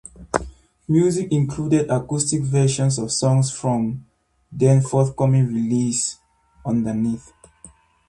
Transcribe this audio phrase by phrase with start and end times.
[0.87, 4.03] Music included acoustic versions of songs from
[4.51, 6.17] the then-forthcoming release,
[6.65, 7.31] "Underneath".